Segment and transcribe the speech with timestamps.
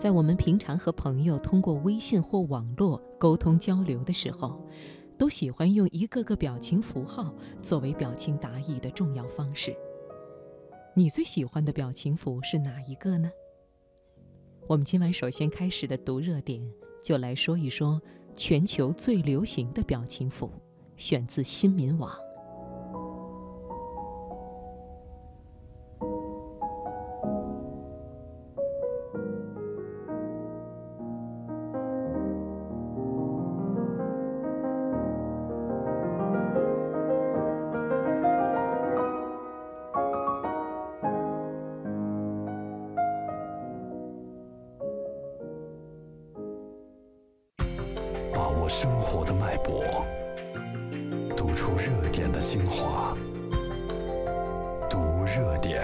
[0.00, 4.58] 在我们平常和朋友通过微信或网络沟通交流的时候，
[5.18, 9.76] 都喜欢用一个个表情符号作为表情达意的重要方式。
[10.94, 13.30] 你最喜欢的表情符是哪一个呢？
[14.66, 16.66] 我们今晚首先开始的读热点，
[17.02, 18.00] 就来说一说
[18.34, 20.50] 全球最流行的表情符，
[20.96, 22.10] 选自新民网。
[48.72, 49.82] 生活的脉搏，
[51.36, 53.16] 读出热点的精华，
[54.88, 55.82] 读热点。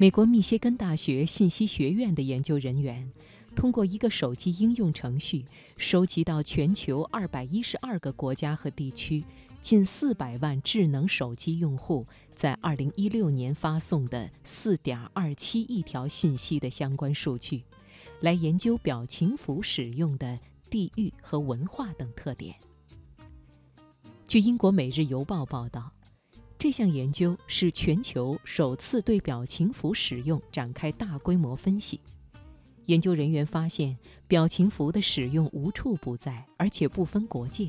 [0.00, 3.10] 美国密歇根大学信息学院的研究人员，
[3.56, 5.44] 通过一个手机应用程序，
[5.76, 9.24] 收集到全球二百一十二个国家和地区
[9.60, 17.64] 近四百万智能手机用户在二零一六年发送的四点二七亿条信息的相关数据，
[18.20, 20.38] 来研究表情符使用的
[20.70, 22.54] 地域和文化等特点。
[24.28, 25.90] 据英国《每日邮报》报道。
[26.58, 32.00] 这项研究是全球首次对表情符使用展开大规模分析。
[32.86, 37.68] 研究人员发现，表情符的使用无处不在，而且不分国界。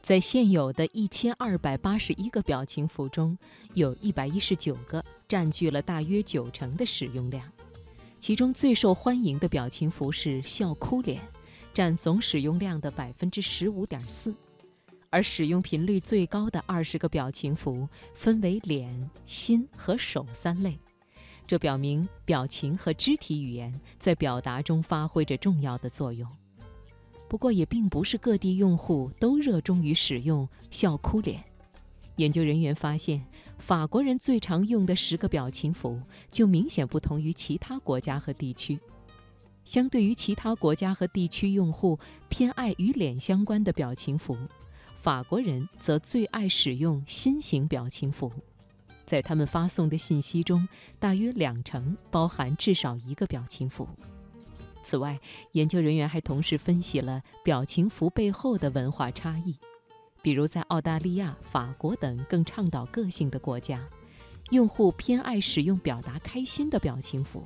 [0.00, 3.36] 在现有的一千二百八十一个表情符中，
[3.72, 7.50] 有一百一十九个占据了大约九成的使用量。
[8.20, 11.20] 其中最受欢迎的表情符是笑哭脸，
[11.72, 14.32] 占总使用量的百分之十五点四。
[15.14, 20.76] 而使用频率最高的二十个表情符分为脸、心和手三类，
[21.46, 26.28] 这表明表情和肢体语言在表达中发挥着重要的作用。
[27.28, 31.44] 不过，也并不是各地用户都热衷于使用笑哭脸。
[32.16, 33.24] 研究人员发现，
[33.56, 38.80] 法国人最常用的十个表情符就明显不同于其他国家和地区。
[39.64, 41.96] 相对于其他国家和地区用户
[42.28, 44.36] 偏爱与脸相关的表情符。
[45.04, 48.32] 法国人则最爱使用心形表情符，
[49.04, 50.66] 在他们发送的信息中，
[50.98, 53.86] 大约两成包含至少一个表情符。
[54.82, 55.20] 此外，
[55.52, 59.54] 研究人员还同时分析了表情符背后的文化差异，
[60.22, 63.86] 比如在澳大利亚、法国等更倡导个性的国家，
[64.52, 67.44] 用户偏爱使用表达开心的表情符。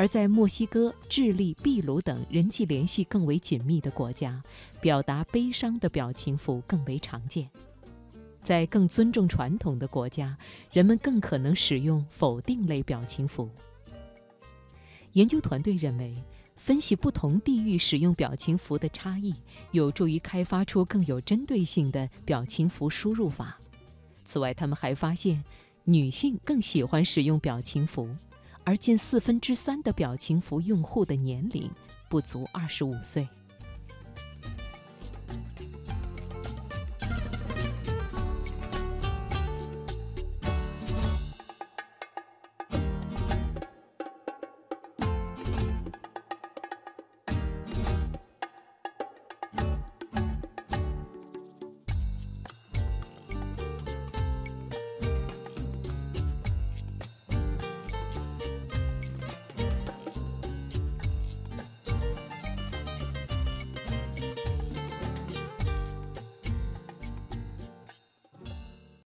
[0.00, 4.42] 而在墨西哥、智利、秘鲁等人际联系更为紧密的国家，
[4.80, 7.46] 表达悲伤的表情符更为常见。
[8.42, 10.34] 在更尊重传统的国家，
[10.72, 13.50] 人们更可能使用否定类表情符。
[15.12, 16.16] 研究团队认为，
[16.56, 19.34] 分析不同地域使用表情符的差异，
[19.72, 23.60] 有助于开发出更有针对性的表情符输入法。
[24.24, 25.44] 此外，他们还发现，
[25.84, 28.08] 女性更喜欢使用表情符。
[28.64, 31.70] 而近四分之三的表情符用户的年龄
[32.08, 33.28] 不足二十五岁。